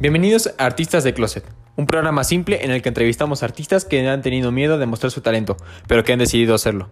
[0.00, 1.42] Bienvenidos a Artistas de Closet,
[1.74, 5.22] un programa simple en el que entrevistamos artistas que han tenido miedo de mostrar su
[5.22, 5.56] talento,
[5.88, 6.90] pero que han decidido hacerlo.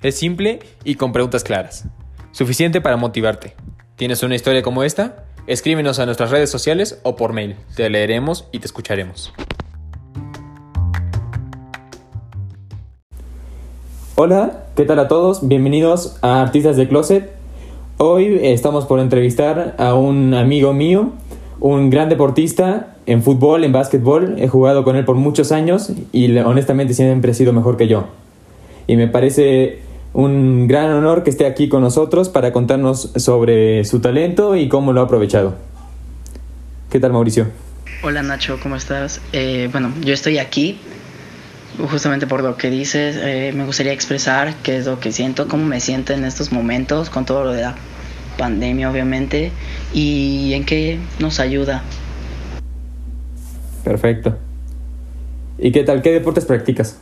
[0.00, 1.84] Es simple y con preguntas claras.
[2.32, 3.54] Suficiente para motivarte.
[3.96, 5.26] ¿Tienes una historia como esta?
[5.46, 7.56] Escríbenos a nuestras redes sociales o por mail.
[7.74, 9.34] Te leeremos y te escucharemos.
[14.14, 15.46] Hola, ¿qué tal a todos?
[15.46, 17.32] Bienvenidos a Artistas de Closet.
[17.98, 21.12] Hoy estamos por entrevistar a un amigo mío
[21.60, 24.36] un gran deportista en fútbol, en básquetbol.
[24.38, 28.08] He jugado con él por muchos años y honestamente siempre ha sido mejor que yo.
[28.86, 29.80] Y me parece
[30.12, 34.92] un gran honor que esté aquí con nosotros para contarnos sobre su talento y cómo
[34.92, 35.54] lo ha aprovechado.
[36.90, 37.48] ¿Qué tal, Mauricio?
[38.02, 39.20] Hola, Nacho, ¿cómo estás?
[39.32, 40.78] Eh, bueno, yo estoy aquí
[41.90, 43.16] justamente por lo que dices.
[43.20, 47.10] Eh, me gustaría expresar qué es lo que siento, cómo me siento en estos momentos
[47.10, 47.74] con todo lo de la
[48.36, 49.52] pandemia, obviamente
[49.92, 51.82] y en qué nos ayuda.
[53.84, 54.36] Perfecto.
[55.58, 56.02] ¿Y qué tal?
[56.02, 56.98] ¿Qué deportes practicas?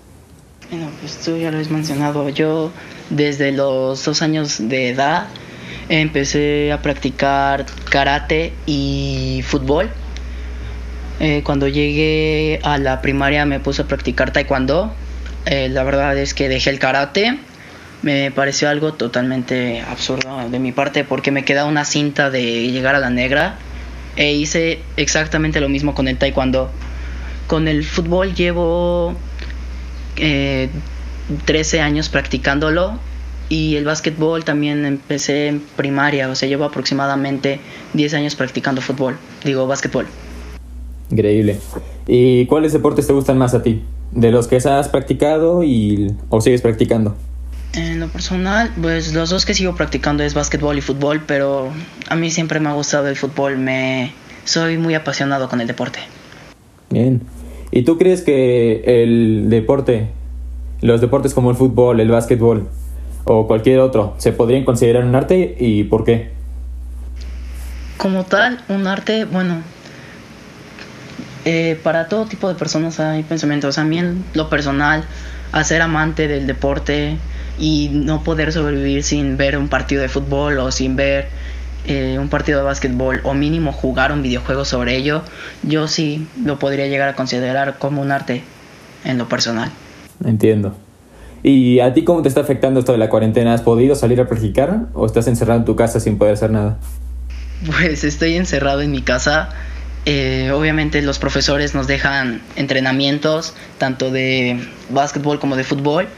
[0.71, 2.29] Bueno, pues tú ya lo has mencionado.
[2.29, 2.71] Yo
[3.11, 5.27] desde los dos años de edad
[5.89, 9.91] empecé a practicar karate y fútbol.
[11.21, 14.93] Eh, cuando llegué a la primaria me puse a practicar taekwondo.
[15.47, 17.39] Eh, la verdad es que dejé el karate
[18.05, 22.95] me pareció algo totalmente absurdo de mi parte porque me queda una cinta de llegar
[22.95, 23.57] a la negra
[24.17, 26.71] e hice exactamente lo mismo con el taekwondo.
[27.47, 29.15] Con el fútbol llevo
[30.17, 30.69] 13
[31.77, 32.99] eh, años practicándolo
[33.49, 37.59] y el básquetbol también empecé en primaria, o sea, llevo aproximadamente
[37.95, 40.07] 10 años practicando fútbol, digo básquetbol.
[41.11, 41.59] Increíble.
[42.07, 43.83] ¿Y cuáles deportes te gustan más a ti?
[44.13, 47.17] ¿De los que has practicado y, o sigues practicando?
[47.77, 51.73] En lo personal, pues los dos que sigo practicando es básquetbol y fútbol, pero
[52.09, 54.13] a mí siempre me ha gustado el fútbol, me
[54.45, 55.99] soy muy apasionado con el deporte.
[56.91, 57.23] Bien.
[57.73, 60.09] ¿Y tú crees que el deporte,
[60.81, 62.69] los deportes como el fútbol, el básquetbol
[63.25, 66.31] o cualquier otro, se podrían considerar un arte y por qué?
[67.97, 69.63] Como tal, un arte, bueno,
[71.45, 73.79] eh, para todo tipo de personas hay pensamientos.
[73.79, 75.05] A mí en lo personal,
[75.51, 77.17] a ser amante del deporte,
[77.59, 81.29] y no poder sobrevivir sin ver un partido de fútbol o sin ver
[81.87, 85.23] eh, un partido de básquetbol o mínimo jugar un videojuego sobre ello,
[85.63, 88.43] yo sí lo podría llegar a considerar como un arte
[89.05, 89.71] en lo personal.
[90.25, 90.75] Entiendo.
[91.43, 93.53] ¿Y a ti cómo te está afectando esto de la cuarentena?
[93.53, 96.79] ¿Has podido salir a practicar o estás encerrado en tu casa sin poder hacer nada?
[97.67, 99.51] Pues estoy encerrado en mi casa.
[100.07, 104.59] Eh, obviamente los profesores nos dejan entrenamientos tanto de
[104.91, 106.09] básquetbol como de fútbol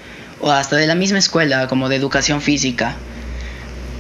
[0.41, 2.95] o hasta de la misma escuela, como de educación física.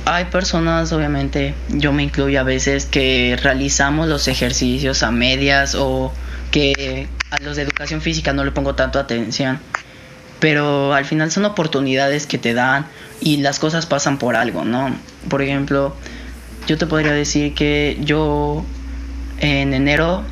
[0.04, 6.12] Hay personas, obviamente, yo me incluyo a veces, que realizamos los ejercicios a medias o
[6.50, 9.58] que a los de educación física no le pongo tanto atención.
[10.38, 12.86] Pero al final son oportunidades que te dan
[13.20, 14.94] y las cosas pasan por algo, ¿no?
[15.28, 15.96] Por ejemplo,
[16.66, 18.64] yo te podría decir que yo
[19.40, 20.22] en enero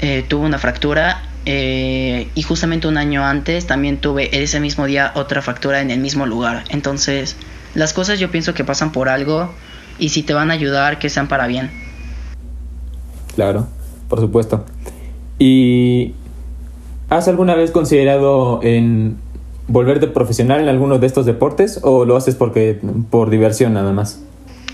[0.00, 5.12] eh, tuve una fractura eh, y justamente un año antes también tuve ese mismo día
[5.14, 6.64] otra fractura en el mismo lugar.
[6.68, 7.36] Entonces,
[7.74, 9.48] las cosas yo pienso que pasan por algo
[9.98, 11.70] y si te van a ayudar, que sean para bien.
[13.34, 13.66] Claro,
[14.10, 14.66] por supuesto.
[15.38, 16.12] ¿Y
[17.08, 19.16] has alguna vez considerado en
[19.68, 22.78] volverte profesional en alguno de estos deportes o lo haces porque
[23.08, 24.22] por diversión nada más?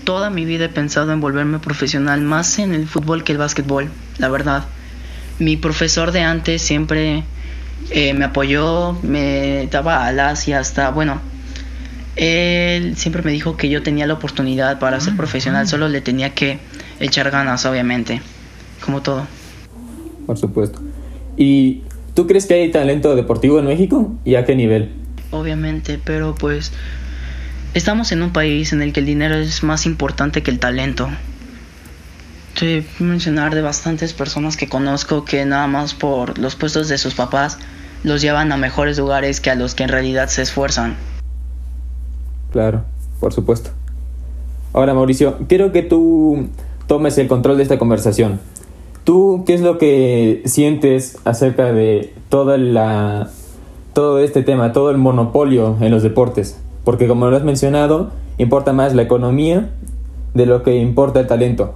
[0.03, 3.89] Toda mi vida he pensado en volverme profesional más en el fútbol que el básquetbol,
[4.17, 4.65] la verdad
[5.39, 7.23] mi profesor de antes siempre
[7.91, 11.19] eh, me apoyó, me daba alas y hasta, bueno,
[12.15, 16.33] él siempre me dijo que yo tenía la oportunidad para ser profesional, solo le tenía
[16.33, 16.59] que
[16.99, 18.21] echar ganas, obviamente,
[18.83, 19.27] como todo.
[20.25, 20.81] Por supuesto.
[21.37, 21.81] ¿Y
[22.13, 24.91] tú crees que hay talento deportivo en México y a qué nivel?
[25.31, 26.71] Obviamente, pero pues
[27.73, 31.09] estamos en un país en el que el dinero es más importante que el talento
[32.55, 37.13] te mencionar de bastantes personas que conozco que nada más por los puestos de sus
[37.13, 37.59] papás
[38.03, 40.95] los llevan a mejores lugares que a los que en realidad se esfuerzan.
[42.51, 42.83] Claro,
[43.19, 43.71] por supuesto.
[44.73, 46.47] Ahora Mauricio, quiero que tú
[46.87, 48.39] tomes el control de esta conversación.
[49.03, 53.29] ¿Tú qué es lo que sientes acerca de toda la
[53.93, 56.59] todo este tema, todo el monopolio en los deportes?
[56.83, 59.69] Porque como lo has mencionado, importa más la economía
[60.33, 61.75] de lo que importa el talento.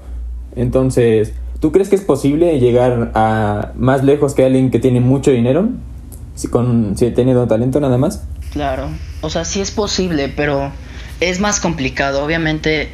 [0.60, 5.32] Entonces, ¿tú crees que es posible llegar a más lejos que alguien que tiene mucho
[5.32, 5.70] dinero?
[6.36, 8.24] Si, con, si teniendo talento nada más.
[8.52, 8.90] Claro,
[9.22, 10.72] o sea, sí es posible, pero
[11.20, 12.24] es más complicado.
[12.24, 12.90] Obviamente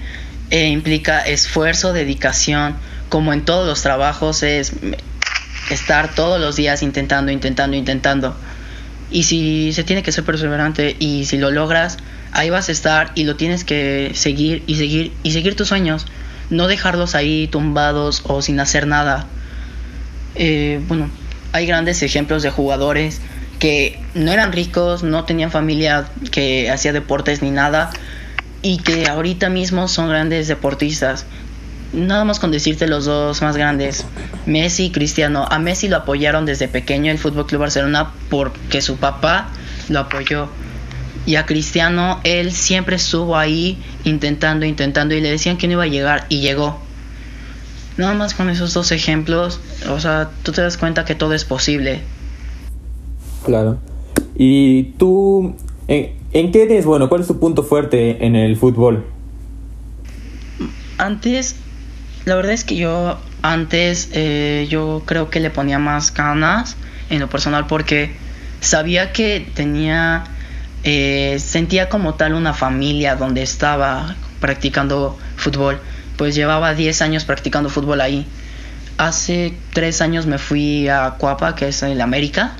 [0.51, 2.75] eh, implica esfuerzo, dedicación,
[3.09, 4.73] como en todos los trabajos, es
[5.71, 8.35] estar todos los días intentando, intentando, intentando.
[9.11, 11.97] Y si se tiene que ser perseverante y si lo logras,
[12.31, 16.05] ahí vas a estar y lo tienes que seguir y seguir y seguir tus sueños.
[16.49, 19.27] No dejarlos ahí tumbados o sin hacer nada.
[20.35, 21.09] Eh, bueno,
[21.51, 23.21] hay grandes ejemplos de jugadores
[23.59, 27.91] que no eran ricos, no tenían familia que hacía deportes ni nada
[28.61, 31.25] y que ahorita mismo son grandes deportistas.
[31.93, 34.05] Nada más con decirte los dos más grandes,
[34.45, 35.47] Messi y Cristiano.
[35.49, 39.49] A Messi lo apoyaron desde pequeño el Fútbol Club Barcelona porque su papá
[39.87, 40.49] lo apoyó.
[41.25, 45.83] Y a Cristiano él siempre estuvo ahí intentando, intentando y le decían que no iba
[45.83, 46.79] a llegar y llegó.
[47.97, 51.45] Nada más con esos dos ejemplos, o sea, tú te das cuenta que todo es
[51.45, 52.01] posible.
[53.45, 53.79] Claro.
[54.35, 55.55] ¿Y tú,
[55.87, 57.07] en, qué eres bueno?
[57.07, 59.05] ¿Cuál es tu punto fuerte en el fútbol?
[60.97, 61.55] Antes,
[62.25, 66.75] la verdad es que yo antes eh, yo creo que le ponía más ganas
[67.09, 68.11] en lo personal porque
[68.59, 70.25] sabía que tenía,
[70.85, 75.81] eh, sentía como tal una familia donde estaba practicando fútbol
[76.17, 78.25] pues llevaba 10 años practicando fútbol ahí.
[78.97, 82.55] Hace 3 años me fui a Cuapa, que es en América,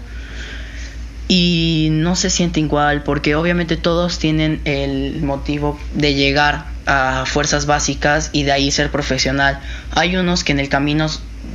[1.28, 7.66] y no se siente igual porque obviamente todos tienen el motivo de llegar a fuerzas
[7.66, 9.60] básicas y de ahí ser profesional.
[9.92, 11.08] Hay unos que en el camino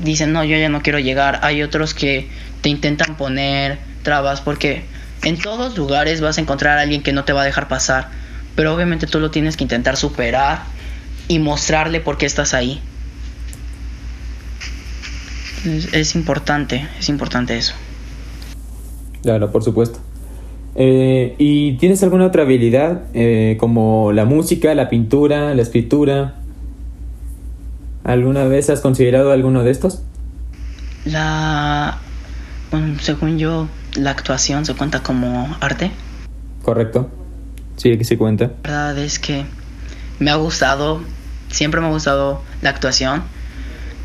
[0.03, 1.41] dicen, no, yo ya no quiero llegar.
[1.43, 2.29] Hay otros que
[2.63, 4.83] te intentan poner trabas porque
[5.23, 8.09] en todos lugares vas a encontrar a alguien que no te va a dejar pasar.
[8.55, 10.63] Pero obviamente tú lo tienes que intentar superar
[11.29, 12.81] y mostrarle por qué estás ahí.
[15.93, 17.75] Es, importante, es importante eso.
[19.23, 19.99] Claro, por supuesto.
[20.75, 26.37] Eh, ¿Y tienes alguna otra habilidad eh, como la música, la pintura, la escritura?
[28.05, 30.03] ¿Alguna vez has considerado alguno de estos?
[31.05, 31.99] La...
[32.71, 35.91] Bueno, según yo, la actuación se cuenta como arte.
[36.63, 37.11] Correcto.
[37.77, 38.53] Sí, que se cuenta.
[38.65, 39.47] La verdad es que
[40.19, 41.01] me ha gustado
[41.51, 43.23] siempre me ha gustado la actuación.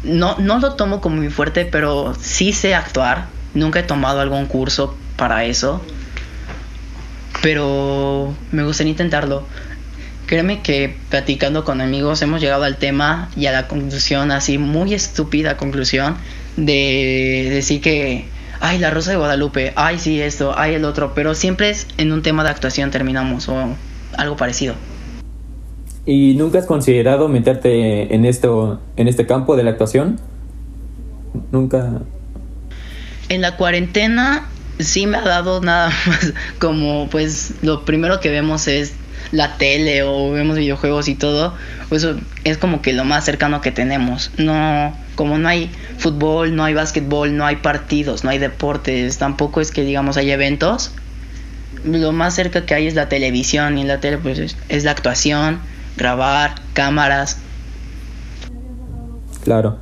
[0.03, 3.27] No, no lo tomo como muy fuerte, pero sí sé actuar.
[3.53, 5.81] Nunca he tomado algún curso para eso.
[7.41, 9.45] Pero me gustaría intentarlo.
[10.25, 14.93] Créeme que platicando con amigos hemos llegado al tema y a la conclusión, así muy
[14.95, 16.17] estúpida conclusión,
[16.57, 18.25] de decir que,
[18.59, 22.11] ay, la Rosa de Guadalupe, ay, sí, esto, ay, el otro, pero siempre es en
[22.11, 23.75] un tema de actuación terminamos o
[24.17, 24.75] algo parecido.
[26.05, 30.19] ¿Y nunca has considerado meterte en esto, en este campo de la actuación?
[31.51, 32.01] Nunca.
[33.29, 34.47] En la cuarentena
[34.79, 38.93] sí me ha dado nada más como pues lo primero que vemos es
[39.31, 41.53] la tele o vemos videojuegos y todo,
[41.89, 42.07] pues
[42.43, 44.31] es como que lo más cercano que tenemos.
[44.37, 49.61] No, como no hay fútbol, no hay básquetbol, no hay partidos, no hay deportes, tampoco
[49.61, 50.91] es que digamos hay eventos.
[51.83, 54.91] Lo más cerca que hay es la televisión y en la tele pues es la
[54.91, 55.59] actuación
[55.97, 57.37] grabar, cámaras.
[59.43, 59.77] Claro.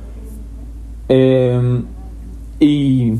[1.08, 1.84] Em,
[2.60, 3.14] y,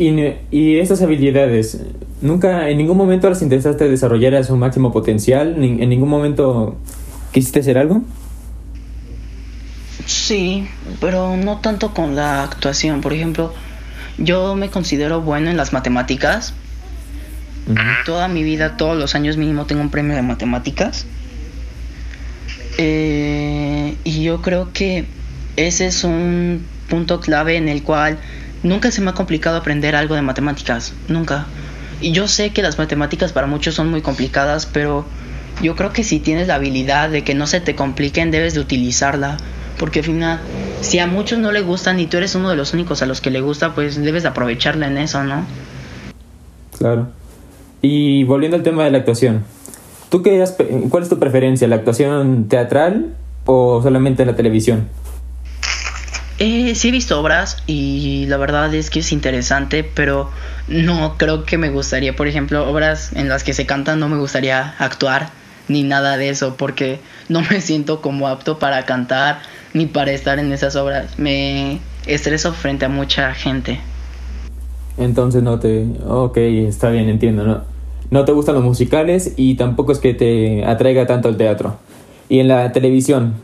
[0.00, 1.80] y, y estas habilidades,
[2.20, 5.62] ¿nunca en ningún momento las intentaste desarrollar a su máximo potencial?
[5.62, 6.76] ¿En ningún momento
[7.32, 8.02] quisiste hacer algo?
[10.06, 10.66] Sí,
[11.00, 13.00] pero no tanto con la actuación.
[13.00, 13.52] Por ejemplo,
[14.18, 16.54] yo me considero bueno en las matemáticas,
[18.04, 21.06] Toda mi vida, todos los años mínimo tengo un premio de matemáticas.
[22.78, 25.04] Eh, y yo creo que
[25.56, 28.18] ese es un punto clave en el cual
[28.62, 31.46] nunca se me ha complicado aprender algo de matemáticas, nunca.
[32.00, 35.04] Y yo sé que las matemáticas para muchos son muy complicadas, pero
[35.62, 38.60] yo creo que si tienes la habilidad de que no se te compliquen, debes de
[38.60, 39.36] utilizarla.
[39.78, 40.40] Porque al final,
[40.82, 43.20] si a muchos no le gustan y tú eres uno de los únicos a los
[43.20, 45.44] que le gusta, pues debes de aprovecharla en eso, ¿no?
[46.78, 47.08] Claro.
[47.82, 49.44] Y volviendo al tema de la actuación,
[50.10, 50.44] ¿tú qué
[50.90, 53.14] cuál es tu preferencia, la actuación teatral
[53.46, 54.88] o solamente la televisión?
[56.42, 60.30] Eh, sí he visto obras y la verdad es que es interesante, pero
[60.68, 64.16] no creo que me gustaría, por ejemplo, obras en las que se cantan, no me
[64.16, 65.28] gustaría actuar
[65.68, 69.40] ni nada de eso, porque no me siento como apto para cantar
[69.74, 71.18] ni para estar en esas obras.
[71.18, 73.78] Me estreso frente a mucha gente.
[74.96, 75.86] Entonces no te...
[76.06, 77.64] Ok, está bien, entiendo, ¿no?
[78.10, 81.76] No te gustan los musicales y tampoco es que te atraiga tanto el teatro.
[82.30, 83.34] Y en la televisión,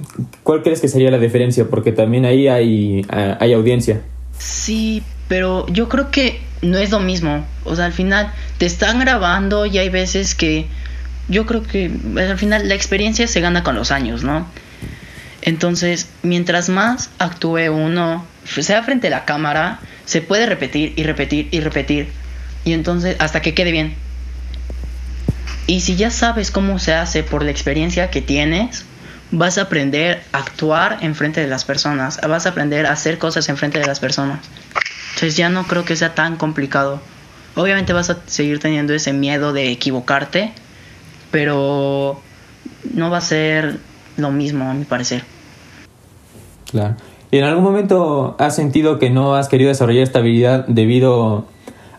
[0.45, 1.67] ¿cuál crees que sería la diferencia?
[1.69, 4.01] Porque también ahí hay, hay audiencia.
[4.39, 7.45] Sí, pero yo creo que no es lo mismo.
[7.65, 10.67] O sea, al final te están grabando y hay veces que
[11.29, 14.47] yo creo que al final la experiencia se gana con los años, ¿no?
[15.43, 21.49] Entonces, mientras más actúe uno, sea frente a la cámara, se puede repetir y repetir
[21.51, 22.07] y repetir.
[22.65, 23.95] Y entonces, hasta que quede bien.
[25.67, 28.85] Y si ya sabes cómo se hace por la experiencia que tienes,
[29.33, 33.19] vas a aprender a actuar en frente de las personas, vas a aprender a hacer
[33.19, 34.41] cosas en frente de las personas.
[35.15, 37.01] Entonces ya no creo que sea tan complicado.
[37.57, 40.53] Obviamente vas a seguir teniendo ese miedo de equivocarte,
[41.31, 42.21] pero
[42.93, 43.79] no va a ser
[44.17, 45.25] lo mismo a mi parecer.
[46.71, 46.97] Claro.
[47.31, 51.47] ¿Y en algún momento has sentido que no has querido desarrollar esta habilidad debido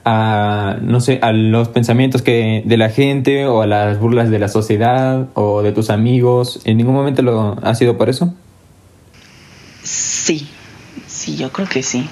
[0.09, 4.39] a, no sé, a los pensamientos que de la gente o a las burlas de
[4.39, 6.61] la sociedad o de tus amigos?
[6.63, 8.33] ¿En ningún momento lo ha sido por eso?
[9.83, 10.47] Sí,
[11.07, 12.07] sí, yo creo que sí.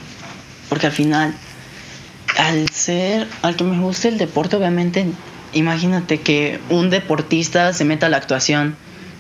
[0.68, 1.36] Porque al final,
[2.38, 5.06] al ser, al que me guste el deporte, obviamente,
[5.54, 8.76] imagínate que un deportista se meta a la actuación.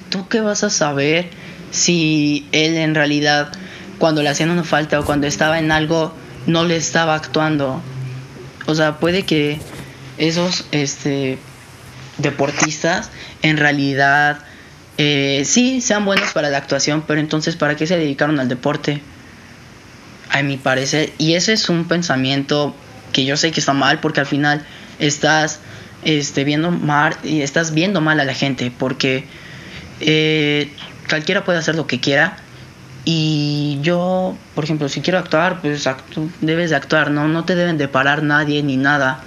[0.09, 1.29] ¿Tú qué vas a saber
[1.71, 3.53] si él en realidad,
[3.99, 6.11] cuando le hacían una falta o cuando estaba en algo,
[6.45, 7.81] no le estaba actuando?
[8.65, 9.59] O sea, puede que
[10.17, 11.37] esos este,
[12.17, 14.39] deportistas en realidad
[14.97, 19.01] eh, sí sean buenos para la actuación, pero entonces ¿para qué se dedicaron al deporte?
[20.29, 22.75] A mi parecer, y ese es un pensamiento
[23.13, 24.65] que yo sé que está mal porque al final
[24.99, 25.59] estás
[26.03, 29.25] este, viendo mal y estás viendo mal a la gente porque
[30.01, 30.71] eh,
[31.09, 32.37] cualquiera puede hacer lo que quiera
[33.05, 35.87] y yo, por ejemplo, si quiero actuar, pues
[36.41, 37.27] debes de actuar, ¿no?
[37.27, 39.19] No te deben de parar nadie ni nada.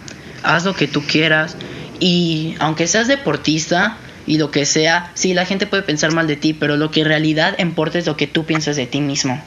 [0.43, 1.57] Haz lo que tú quieras.
[2.01, 6.35] Y aunque seas deportista y lo que sea, sí, la gente puede pensar mal de
[6.35, 9.41] ti, pero lo que en realidad importa es lo que tú piensas de ti mismo.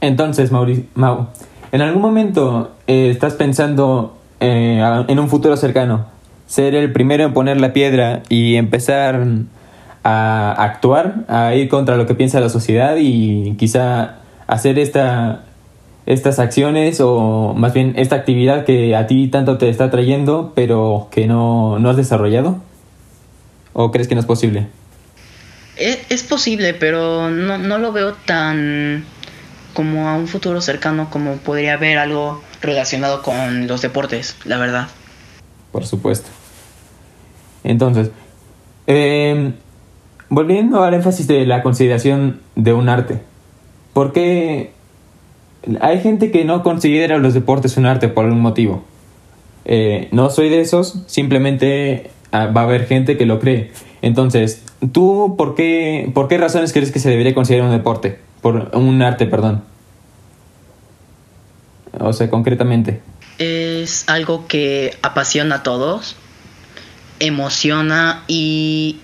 [0.00, 1.28] Entonces, Mauricio, Mau,
[1.70, 6.06] ¿en algún momento eh, estás pensando eh, en un futuro cercano
[6.46, 9.24] ser el primero en poner la piedra y empezar
[10.04, 14.16] a actuar, a ir contra lo que piensa la sociedad y quizá
[14.46, 15.44] hacer esta,
[16.06, 21.08] estas acciones o más bien esta actividad que a ti tanto te está trayendo pero
[21.10, 22.60] que no, no has desarrollado?
[23.72, 24.66] ¿O crees que no es posible?
[25.76, 29.04] Es, es posible, pero no, no lo veo tan
[29.72, 34.88] como a un futuro cercano como podría haber algo relacionado con los deportes, la verdad.
[35.70, 36.28] Por supuesto.
[37.64, 38.10] Entonces,
[38.86, 39.52] eh,
[40.32, 43.20] Volviendo al énfasis de la consideración de un arte,
[43.92, 44.72] ¿por qué
[45.82, 48.82] hay gente que no considera los deportes un arte por algún motivo?
[49.66, 53.72] Eh, no soy de esos, simplemente ah, va a haber gente que lo cree.
[54.00, 58.18] Entonces, ¿tú por qué, por qué razones crees que se debería considerar un deporte?
[58.40, 59.62] Por un arte, perdón.
[62.00, 63.02] O sea, concretamente.
[63.36, 66.16] Es algo que apasiona a todos,
[67.20, 68.96] emociona y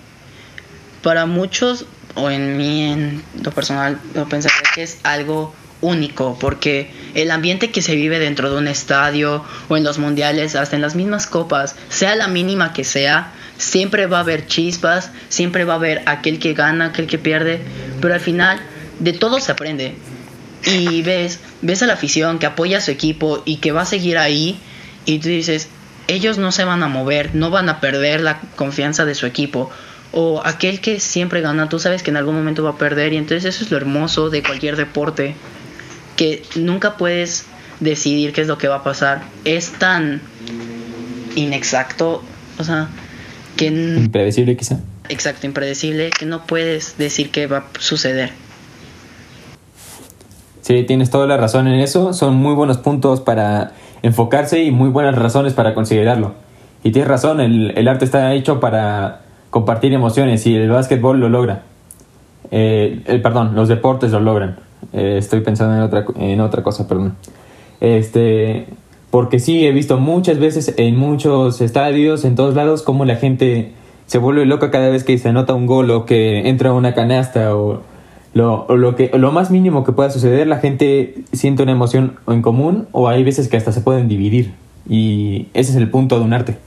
[1.01, 6.91] para muchos, o en mí, en lo personal, yo pensaría que es algo único, porque
[7.13, 10.81] el ambiente que se vive dentro de un estadio o en los mundiales, hasta en
[10.81, 15.73] las mismas copas, sea la mínima que sea, siempre va a haber chispas, siempre va
[15.73, 17.61] a haber aquel que gana, aquel que pierde,
[18.01, 18.59] pero al final
[18.99, 19.95] de todo se aprende.
[20.65, 23.85] Y ves, ves a la afición que apoya a su equipo y que va a
[23.85, 24.59] seguir ahí
[25.05, 25.69] y tú dices,
[26.07, 29.71] ellos no se van a mover, no van a perder la confianza de su equipo
[30.11, 33.17] o aquel que siempre gana, tú sabes que en algún momento va a perder y
[33.17, 35.35] entonces eso es lo hermoso de cualquier deporte,
[36.15, 37.45] que nunca puedes
[37.79, 39.21] decidir qué es lo que va a pasar.
[39.45, 40.21] Es tan
[41.35, 42.23] inexacto,
[42.57, 42.89] o sea,
[43.55, 43.67] que...
[43.67, 44.79] Impredecible quizá.
[45.09, 48.31] Exacto, impredecible, que no puedes decir qué va a suceder.
[50.61, 52.13] Sí, tienes toda la razón en eso.
[52.13, 53.73] Son muy buenos puntos para
[54.03, 56.35] enfocarse y muy buenas razones para considerarlo.
[56.83, 61.29] Y tienes razón, el, el arte está hecho para compartir emociones y el básquetbol lo
[61.29, 61.63] logra.
[62.51, 64.57] Eh, el, perdón, los deportes lo logran.
[64.93, 67.15] Eh, estoy pensando en otra, en otra cosa, perdón.
[67.81, 68.67] Este,
[69.11, 73.73] porque sí, he visto muchas veces en muchos estadios, en todos lados, cómo la gente
[74.05, 77.55] se vuelve loca cada vez que se anota un gol o que entra una canasta
[77.55, 77.81] o
[78.33, 82.41] lo, lo, que, lo más mínimo que pueda suceder, la gente siente una emoción en
[82.41, 84.53] común o hay veces que hasta se pueden dividir.
[84.87, 86.57] Y ese es el punto de un arte.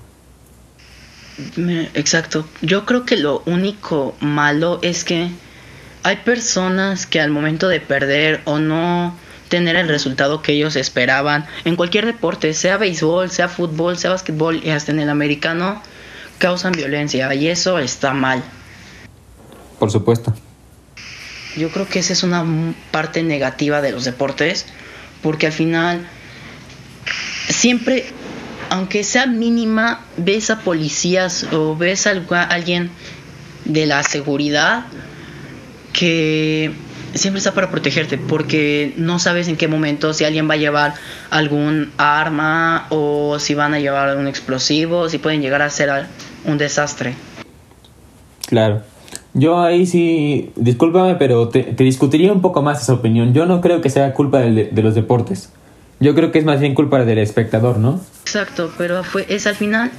[1.95, 2.47] Exacto.
[2.61, 5.31] Yo creo que lo único malo es que
[6.03, 9.17] hay personas que al momento de perder o no
[9.49, 14.63] tener el resultado que ellos esperaban en cualquier deporte, sea béisbol, sea fútbol, sea básquetbol
[14.65, 15.83] y hasta en el americano,
[16.39, 18.43] causan violencia y eso está mal.
[19.79, 20.35] Por supuesto.
[21.57, 22.45] Yo creo que esa es una
[22.91, 24.67] parte negativa de los deportes
[25.23, 26.09] porque al final
[27.49, 28.07] siempre
[28.73, 32.89] aunque sea mínima, ves a policías o ves a alguien
[33.67, 34.85] de la seguridad
[35.93, 36.73] que
[37.13, 40.95] siempre está para protegerte porque no sabes en qué momento si alguien va a llevar
[41.29, 46.07] algún arma o si van a llevar algún explosivo, si pueden llegar a ser
[46.47, 47.15] un desastre.
[48.49, 48.81] Claro.
[49.35, 53.35] Yo ahí sí, discúlpame, pero te, discutiría un poco más esa opinión.
[53.35, 55.53] Yo no creo que sea culpa de, los deportes.
[56.01, 58.01] Yo creo que es más bien culpa del espectador, ¿no?
[58.35, 59.91] Exacto, pero fue, es al final,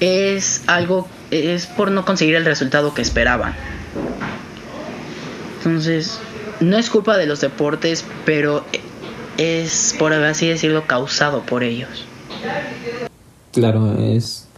[0.00, 3.54] es algo, es por no conseguir el resultado que esperaban.
[5.58, 6.18] Entonces,
[6.60, 8.64] no es culpa de los deportes, pero
[9.36, 12.06] es, por así decirlo, causado por ellos.
[13.52, 14.48] Claro, es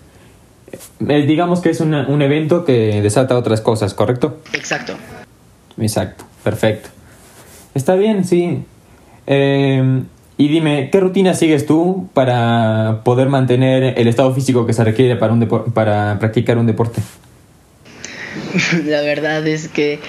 [1.08, 4.42] eh, digamos que es un evento que desata otras cosas, ¿correcto?
[4.52, 4.94] Exacto.
[5.76, 6.88] Exacto, perfecto.
[7.74, 8.62] Está bien, sí.
[9.26, 10.04] Em,
[10.36, 15.16] y dime, ¿qué rutina sigues tú para poder mantener el estado físico que se requiere
[15.16, 17.00] para, un para practicar un deporte?
[18.84, 20.00] La verdad es que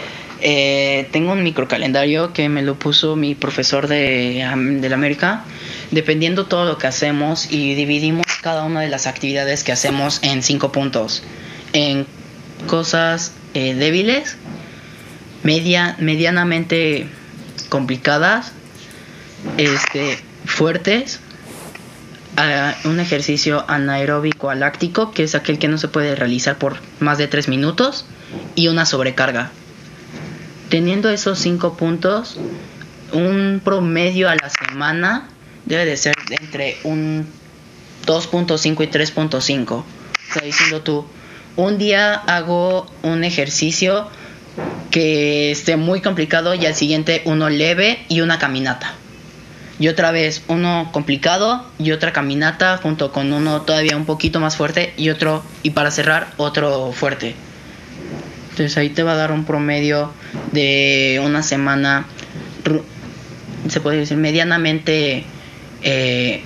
[0.42, 4.46] eh, tengo un microcalendario que me lo puso mi profesor de,
[4.80, 5.44] de la América,
[5.92, 10.44] dependiendo todo lo que hacemos y dividimos cada una de las actividades que hacemos en
[10.44, 11.24] cinco puntos.
[11.74, 12.06] En
[12.68, 14.38] cosas eh, débiles,
[15.44, 17.08] media, medianamente
[17.70, 18.52] complicadas,
[19.58, 21.20] este, fuertes,
[22.84, 27.28] un ejercicio anaeróbico aláctico, que es aquel que no se puede realizar por más de
[27.28, 28.06] tres minutos,
[28.56, 29.52] y una sobrecarga.
[30.70, 32.38] Teniendo esos cinco puntos,
[33.14, 35.30] un promedio a la semana
[35.66, 37.28] debe de ser entre un
[38.06, 39.84] 2.5 y 3.5.
[40.28, 41.06] Está diciendo tú,
[41.56, 44.08] un día hago un ejercicio
[44.92, 48.96] que esté muy complicado y al siguiente uno leve y una caminata.
[49.80, 54.56] Y otra vez uno complicado y otra caminata junto con uno todavía un poquito más
[54.56, 57.36] fuerte y otro, y para cerrar, otro fuerte.
[58.52, 60.12] Entonces ahí te va a dar un promedio
[60.54, 62.06] de una semana,
[63.68, 65.26] se puede decir, medianamente
[65.84, 66.42] eh,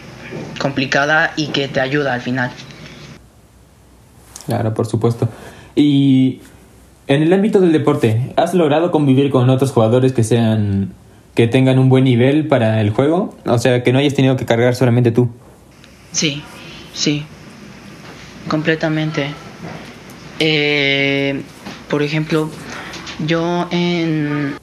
[0.60, 2.52] complicada y que te ayuda al final.
[4.48, 5.30] Claro, por supuesto.
[5.76, 6.42] Y
[7.06, 10.94] en el ámbito del deporte, ¿has logrado convivir con otros jugadores que sean
[11.40, 13.34] que tengan un buen nivel para el juego?
[13.46, 15.30] O sea, que no hayas tenido que cargar solamente tú.
[16.12, 16.44] Sí,
[16.94, 17.24] sí,
[18.50, 19.28] completamente.
[20.40, 21.42] Eh,
[21.90, 22.50] por ejemplo,
[23.26, 24.56] yo en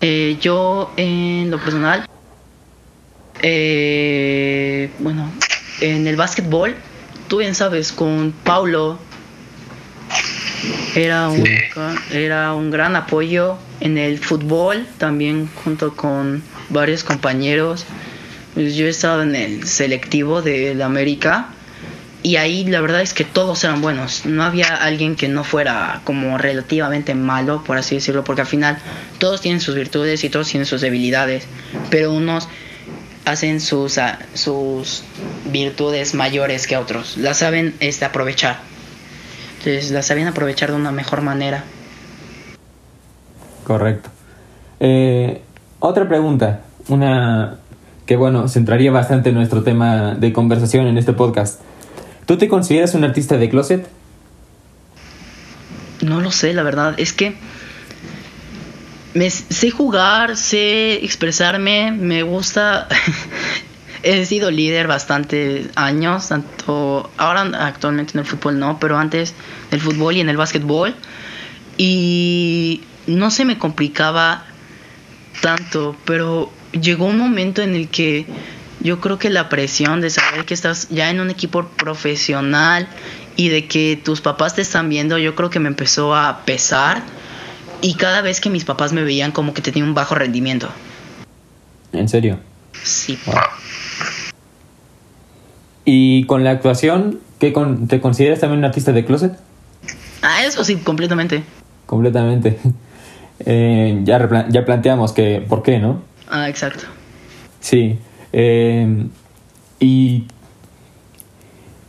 [0.00, 2.06] eh, yo en lo personal
[3.42, 5.28] eh, bueno,
[5.80, 6.76] en el básquetbol,
[7.26, 8.96] tú bien sabes, con Paulo
[10.94, 11.44] era un,
[12.12, 17.84] era un gran apoyo en el fútbol, también junto con varios compañeros.
[18.54, 21.50] Pues yo he estado en el selectivo de la América
[22.22, 24.26] y ahí la verdad es que todos eran buenos.
[24.26, 28.78] No había alguien que no fuera como relativamente malo, por así decirlo, porque al final
[29.18, 31.44] todos tienen sus virtudes y todos tienen sus debilidades,
[31.90, 32.48] pero unos
[33.24, 34.00] hacen sus,
[34.34, 35.04] sus
[35.52, 37.16] virtudes mayores que otros.
[37.16, 38.67] Las saben este, aprovechar.
[39.58, 41.64] Entonces las saben aprovechar de una mejor manera.
[43.64, 44.10] Correcto.
[44.80, 45.42] Eh,
[45.80, 47.58] otra pregunta, una
[48.06, 51.60] que bueno, centraría bastante nuestro tema de conversación en este podcast.
[52.24, 53.86] ¿Tú te consideras un artista de closet?
[56.00, 56.94] No lo sé, la verdad.
[56.98, 57.36] Es que
[59.14, 62.88] me sé jugar, sé expresarme, me gusta.
[64.02, 69.34] He sido líder bastante años, tanto ahora actualmente en el fútbol no, pero antes
[69.70, 70.94] del fútbol y en el básquetbol.
[71.76, 74.44] Y no se me complicaba
[75.40, 78.26] tanto, pero llegó un momento en el que
[78.80, 82.88] yo creo que la presión de saber que estás ya en un equipo profesional
[83.36, 87.02] y de que tus papás te están viendo, yo creo que me empezó a pesar
[87.80, 90.68] y cada vez que mis papás me veían como que tenía un bajo rendimiento.
[91.92, 92.38] ¿En serio?
[92.82, 93.18] Sí.
[95.90, 97.50] ¿Y con la actuación, ¿qué
[97.88, 99.32] te consideras también un artista de closet?
[100.20, 101.42] Ah, eso sí, completamente.
[101.86, 102.58] Completamente.
[103.46, 106.02] Eh, ya, ya planteamos que, ¿por qué, no?
[106.28, 106.86] Ah, exacto.
[107.60, 107.96] Sí.
[108.32, 109.06] Eh,
[109.78, 110.24] y,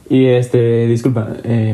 [0.08, 1.74] y este, disculpa, eh,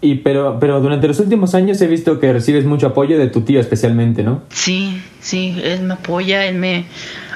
[0.00, 3.40] y pero, pero durante los últimos años he visto que recibes mucho apoyo de tu
[3.40, 4.42] tío especialmente, ¿no?
[4.50, 6.84] Sí, sí, él me apoya, él me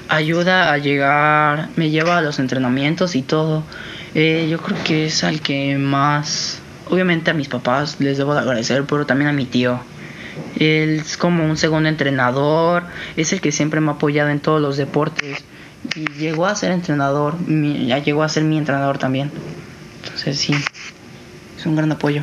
[0.08, 3.62] ayuda a llegar, me lleva a los entrenamientos y todo.
[4.14, 8.40] Eh, yo creo que es al que más, obviamente a mis papás les debo de
[8.40, 9.80] agradecer, pero también a mi tío.
[10.56, 12.84] Él es como un segundo entrenador,
[13.16, 15.44] es el que siempre me ha apoyado en todos los deportes.
[15.96, 19.30] Y llegó a ser entrenador, ya llegó a ser mi entrenador también.
[20.02, 20.54] Entonces sí,
[21.58, 22.22] es un gran apoyo.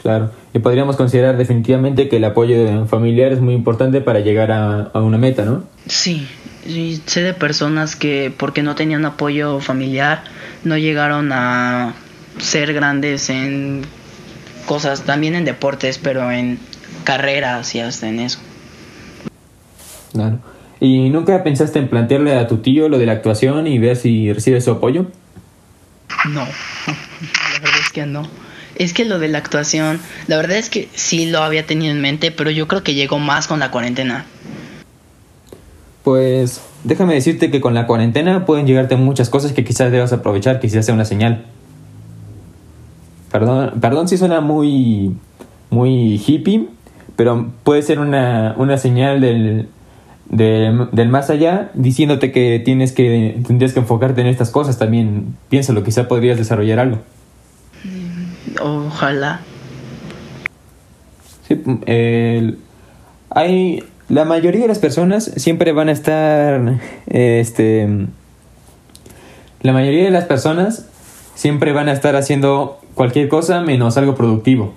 [0.00, 4.84] Claro, y podríamos considerar definitivamente que el apoyo familiar es muy importante para llegar a,
[4.94, 5.64] a una meta, ¿no?
[5.86, 6.26] Sí,
[6.64, 10.24] sí, sé de personas que porque no tenían apoyo familiar
[10.64, 11.94] no llegaron a
[12.38, 13.82] ser grandes en
[14.66, 16.58] cosas, también en deportes, pero en
[17.04, 18.38] carreras y hasta en eso.
[20.12, 20.38] Claro.
[20.80, 24.32] ¿Y nunca pensaste en plantearle a tu tío lo de la actuación y ver si
[24.32, 25.06] recibe su apoyo?
[26.28, 26.40] No,
[26.86, 28.28] la verdad es que no.
[28.76, 32.00] Es que lo de la actuación, la verdad es que sí lo había tenido en
[32.00, 34.24] mente, pero yo creo que llegó más con la cuarentena.
[36.04, 40.60] Pues déjame decirte que con la cuarentena pueden llegarte muchas cosas que quizás debas aprovechar,
[40.60, 41.46] quizás sea una señal.
[43.30, 45.14] Perdón, perdón si suena muy,
[45.68, 46.68] muy hippie,
[47.16, 49.68] pero puede ser una, una señal del,
[50.30, 55.36] del, del, más allá diciéndote que tienes que tendrías que enfocarte en estas cosas también.
[55.48, 56.98] Piénsalo quizá podrías desarrollar algo.
[58.60, 59.40] Ojalá.
[61.46, 62.56] Sí, eh,
[63.30, 67.88] hay la mayoría de las personas siempre van a estar este
[69.62, 70.86] la mayoría de las personas
[71.34, 74.74] siempre van a estar haciendo cualquier cosa menos algo productivo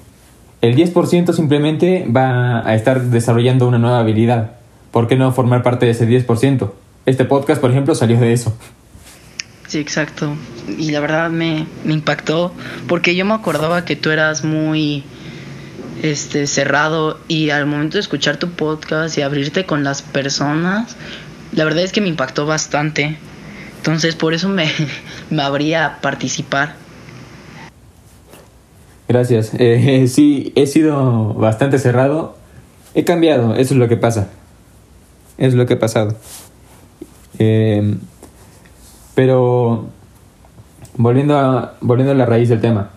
[0.61, 4.51] el 10% simplemente va a estar desarrollando una nueva habilidad
[4.93, 6.71] ¿por qué no formar parte de ese 10%?
[7.05, 8.55] Este podcast, por ejemplo, salió de eso.
[9.67, 10.35] Sí, exacto.
[10.77, 12.53] Y la verdad me, me impactó
[12.87, 15.03] porque yo me acordaba que tú eras muy
[16.03, 20.95] este cerrado y al momento de escuchar tu podcast y abrirte con las personas,
[21.51, 23.17] la verdad es que me impactó bastante.
[23.77, 24.69] Entonces por eso me,
[25.31, 26.75] me abría a participar.
[29.07, 29.51] Gracias.
[29.59, 32.37] Eh, sí, he sido bastante cerrado.
[32.93, 34.29] He cambiado, eso es lo que pasa
[35.37, 36.15] es lo que ha pasado.
[37.39, 37.95] Eh,
[39.15, 39.87] pero
[40.95, 42.91] volviendo a, volviendo a la raíz del tema.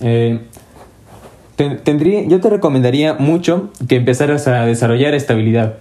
[0.00, 0.40] Eh,
[1.56, 5.78] tendría, yo te recomendaría mucho que empezaras a desarrollar estabilidad.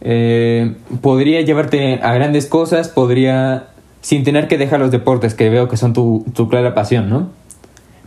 [0.00, 3.68] Eh, podría llevarte a grandes cosas, podría,
[4.00, 7.30] sin tener que dejar los deportes, que veo que son tu, tu clara pasión, ¿no?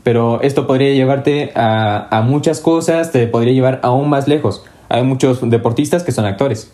[0.04, 4.64] Pero esto podría llevarte a, a muchas cosas, te podría llevar aún más lejos.
[4.90, 6.72] Hay muchos deportistas que son actores.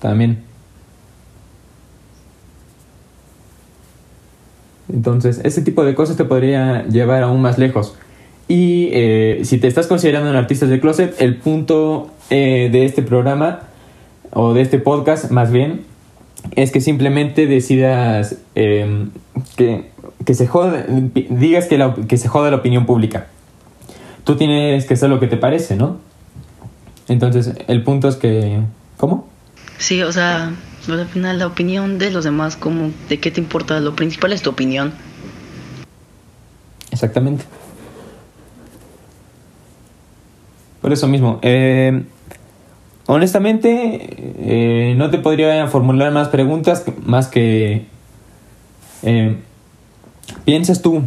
[0.00, 0.44] También.
[4.92, 7.94] Entonces, ese tipo de cosas te podría llevar aún más lejos.
[8.50, 13.00] Y eh, si te estás considerando un artista de closet, el punto eh, de este
[13.00, 13.60] programa,
[14.32, 15.82] o de este podcast más bien,
[16.56, 19.06] es que simplemente decidas eh,
[19.54, 19.92] que,
[20.26, 23.28] que, se joda, digas que, la, que se joda la opinión pública.
[24.24, 25.98] Tú tienes que hacer lo que te parece, ¿no?
[27.06, 28.58] Entonces, el punto es que...
[28.96, 29.28] ¿Cómo?
[29.78, 30.52] Sí, o sea,
[30.88, 33.78] al final la opinión de los demás, como ¿de qué te importa?
[33.78, 34.92] Lo principal es tu opinión.
[36.90, 37.44] Exactamente.
[40.90, 41.38] Por eso mismo.
[41.42, 42.02] Eh,
[43.06, 44.08] honestamente,
[44.40, 47.86] eh, no te podría formular más preguntas más que...
[49.04, 49.36] Eh,
[50.44, 51.04] ¿Piensas tú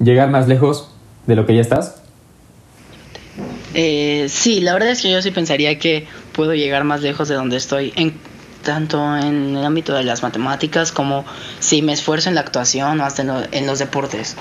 [0.00, 0.90] llegar más lejos
[1.28, 2.02] de lo que ya estás?
[3.74, 7.36] Eh, sí, la verdad es que yo sí pensaría que puedo llegar más lejos de
[7.36, 8.12] donde estoy, en,
[8.64, 11.24] tanto en el ámbito de las matemáticas como
[11.60, 14.34] si me esfuerzo en la actuación o hasta en, lo, en los deportes.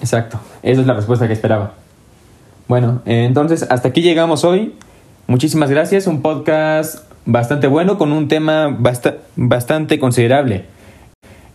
[0.00, 1.81] Exacto, esa es la respuesta que esperaba.
[2.72, 4.72] Bueno, entonces hasta aquí llegamos hoy.
[5.26, 10.64] Muchísimas gracias, un podcast bastante bueno con un tema bast bastante considerable.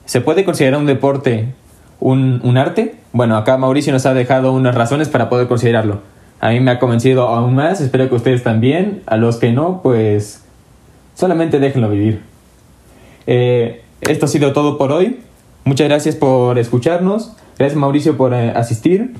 [0.06, 1.56] ¿Se puede considerar un deporte
[2.00, 2.98] un, un arte?
[3.14, 6.02] Bueno, acá Mauricio nos ha dejado unas razones para poder considerarlo.
[6.40, 9.02] A mí me ha convencido aún más, espero que ustedes también.
[9.08, 10.46] A los que no, pues
[11.16, 12.22] solamente déjenlo vivir.
[13.26, 15.20] Eh, esto ha sido todo por hoy.
[15.64, 17.36] Muchas gracias por escucharnos.
[17.58, 19.16] Gracias Mauricio por eh, asistir.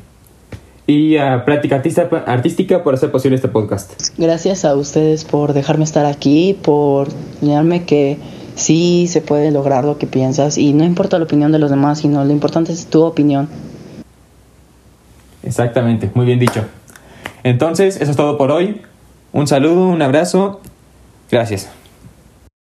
[0.88, 1.82] Y a Práctica
[2.26, 4.10] Artística por hacer posible este podcast.
[4.18, 8.18] Gracias a ustedes por dejarme estar aquí, por enseñarme que
[8.56, 12.00] sí se puede lograr lo que piensas y no importa la opinión de los demás,
[12.00, 13.50] sino lo importante es tu opinión.
[15.44, 16.64] Exactamente, muy bien dicho.
[17.44, 18.82] Entonces, eso es todo por hoy.
[19.34, 20.62] Un saludo, un abrazo.
[21.30, 21.70] Gracias.